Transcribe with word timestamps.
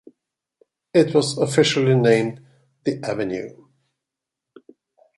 It 0.95 1.13
was 1.13 1.37
officially 1.37 1.93
named 1.93 2.41
The 2.85 2.97
Avenue. 3.07 3.67